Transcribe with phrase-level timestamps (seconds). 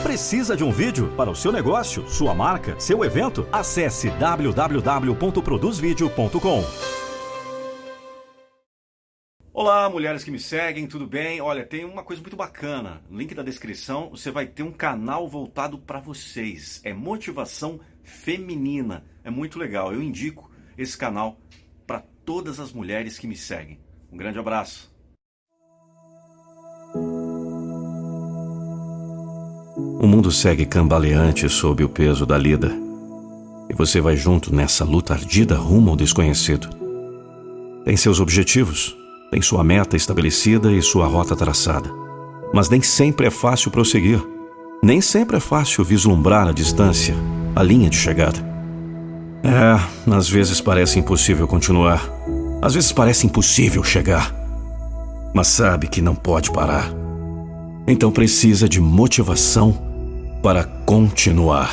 [0.00, 3.46] Precisa de um vídeo para o seu negócio, sua marca, seu evento?
[3.52, 6.64] Acesse www.produzvideo.com.
[9.52, 11.42] Olá, mulheres que me seguem, tudo bem?
[11.42, 13.02] Olha, tem uma coisa muito bacana.
[13.10, 16.80] Link da descrição, você vai ter um canal voltado para vocês.
[16.82, 19.04] É motivação feminina.
[19.22, 19.92] É muito legal.
[19.92, 21.38] Eu indico esse canal
[21.86, 23.78] para todas as mulheres que me seguem.
[24.10, 24.90] Um grande abraço.
[30.02, 32.76] O mundo segue cambaleante sob o peso da lida.
[33.70, 36.68] E você vai junto nessa luta ardida rumo ao desconhecido.
[37.84, 38.96] Tem seus objetivos,
[39.30, 41.88] tem sua meta estabelecida e sua rota traçada.
[42.52, 44.20] Mas nem sempre é fácil prosseguir.
[44.82, 47.14] Nem sempre é fácil vislumbrar a distância,
[47.54, 48.40] a linha de chegada.
[49.44, 52.04] É, às vezes parece impossível continuar.
[52.60, 54.34] Às vezes parece impossível chegar.
[55.32, 56.90] Mas sabe que não pode parar.
[57.86, 59.91] Então precisa de motivação
[60.42, 61.72] para continuar.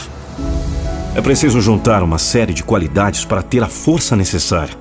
[1.15, 4.75] É preciso juntar uma série de qualidades para ter a força necessária.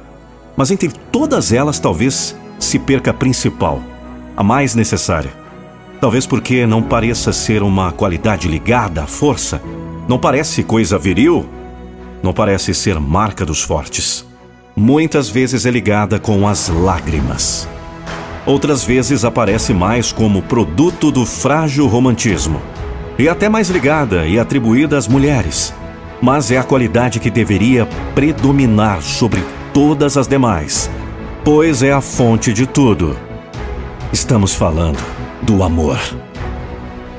[0.56, 3.80] Mas entre todas elas, talvez se perca a principal,
[4.36, 5.32] a mais necessária.
[6.00, 9.60] Talvez porque não pareça ser uma qualidade ligada à força,
[10.06, 11.48] não parece coisa viril,
[12.22, 14.24] não parece ser marca dos fortes.
[14.76, 17.68] Muitas vezes é ligada com as lágrimas.
[18.46, 22.62] Outras vezes aparece mais como produto do frágil romantismo.
[23.18, 25.74] E até mais ligada e atribuída às mulheres.
[26.22, 30.90] Mas é a qualidade que deveria predominar sobre todas as demais
[31.50, 33.16] pois é a fonte de tudo.
[34.12, 34.98] Estamos falando
[35.40, 35.98] do amor.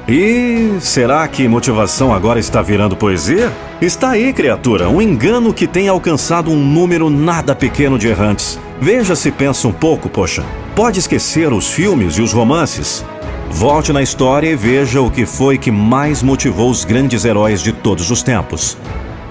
[0.07, 3.51] E será que motivação agora está virando poesia?
[3.81, 8.59] Está aí, criatura, um engano que tem alcançado um número nada pequeno de errantes.
[8.79, 10.45] Veja se pensa um pouco, poxa.
[10.75, 13.03] Pode esquecer os filmes e os romances?
[13.51, 17.73] Volte na história e veja o que foi que mais motivou os grandes heróis de
[17.73, 18.77] todos os tempos.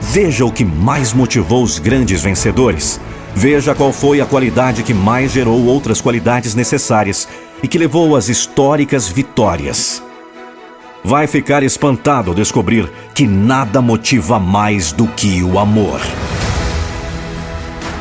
[0.00, 3.00] Veja o que mais motivou os grandes vencedores.
[3.34, 7.28] Veja qual foi a qualidade que mais gerou outras qualidades necessárias
[7.62, 10.02] e que levou às históricas vitórias.
[11.04, 16.00] Vai ficar espantado ao descobrir que nada motiva mais do que o amor.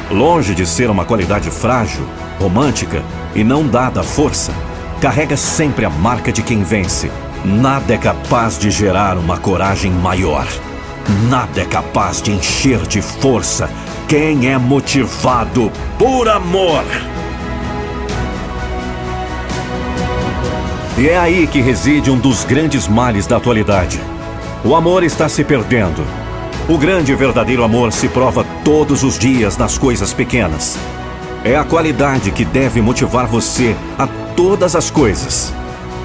[0.10, 2.06] Longe de ser uma qualidade frágil,
[2.40, 3.04] romântica
[3.36, 4.52] e não dada à força,
[5.02, 7.12] carrega sempre a marca de quem vence.
[7.46, 10.48] Nada é capaz de gerar uma coragem maior.
[11.30, 13.70] Nada é capaz de encher de força
[14.08, 16.84] quem é motivado por amor.
[20.98, 24.00] E é aí que reside um dos grandes males da atualidade.
[24.66, 26.04] O amor está se perdendo.
[26.68, 30.78] O grande e verdadeiro amor se prova todos os dias nas coisas pequenas.
[31.44, 34.08] É a qualidade que deve motivar você a
[34.38, 35.52] todas as coisas.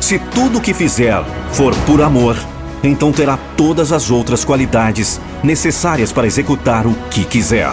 [0.00, 1.22] Se tudo o que fizer
[1.52, 2.34] for por amor,
[2.82, 7.72] então terá todas as outras qualidades necessárias para executar o que quiser.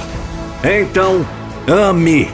[0.62, 1.26] Então,
[1.66, 2.30] ame.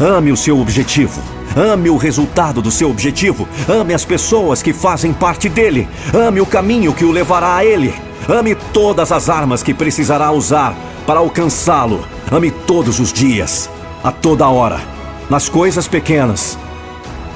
[0.00, 1.22] Ame o seu objetivo.
[1.54, 3.46] Ame o resultado do seu objetivo.
[3.68, 5.86] Ame as pessoas que fazem parte dele.
[6.14, 7.94] Ame o caminho que o levará a ele.
[8.26, 10.74] Ame todas as armas que precisará usar
[11.06, 12.04] para alcançá-lo.
[12.30, 13.68] Ame todos os dias,
[14.02, 14.80] a toda hora,
[15.28, 16.56] nas coisas pequenas.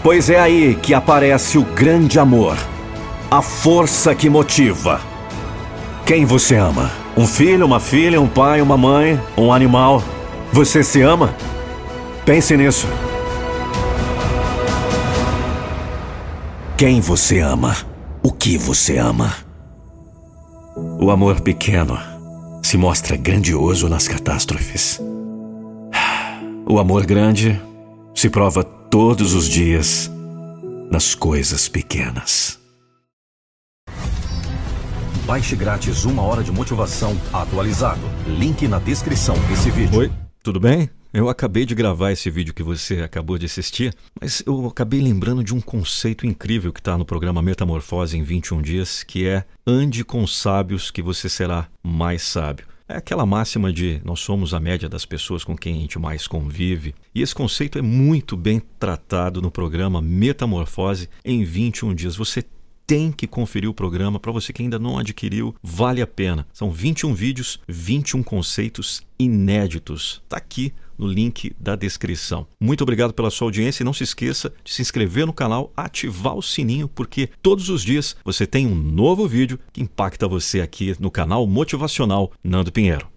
[0.06, 2.56] Pois é aí que aparece o grande amor,
[3.28, 5.00] a força que motiva.
[6.06, 6.92] Quem você ama?
[7.16, 10.00] Um filho, uma filha, um pai, uma mãe, um animal.
[10.52, 11.34] Você se ama?
[12.24, 12.86] Pense nisso.
[16.76, 17.76] Quem você ama?
[18.22, 19.34] O que você ama?
[21.00, 21.98] O amor pequeno
[22.62, 25.00] se mostra grandioso nas catástrofes.
[26.64, 27.60] O amor grande
[28.14, 30.10] se prova todos os dias
[30.90, 32.58] nas coisas pequenas.
[35.26, 38.00] Baixe grátis uma hora de motivação atualizado.
[38.26, 39.98] Link na descrição desse vídeo.
[39.98, 40.88] Oi, tudo bem?
[41.12, 45.42] Eu acabei de gravar esse vídeo que você acabou de assistir, mas eu acabei lembrando
[45.42, 50.04] de um conceito incrível que está no programa Metamorfose em 21 Dias, que é ande
[50.04, 52.66] com sábios que você será mais sábio.
[52.88, 56.28] É aquela máxima de nós somos a média das pessoas com quem a gente mais
[56.28, 56.94] convive.
[57.12, 62.14] E esse conceito é muito bem tratado no programa Metamorfose em 21 dias.
[62.14, 62.44] Você
[62.86, 64.20] tem que conferir o programa.
[64.20, 66.46] Para você que ainda não adquiriu, vale a pena.
[66.52, 70.22] São 21 vídeos, 21 conceitos inéditos.
[70.22, 72.46] Está aqui no link da descrição.
[72.60, 76.34] Muito obrigado pela sua audiência e não se esqueça de se inscrever no canal, ativar
[76.36, 80.94] o sininho, porque todos os dias você tem um novo vídeo que impacta você aqui
[80.98, 83.15] no canal motivacional Nando Pinheiro.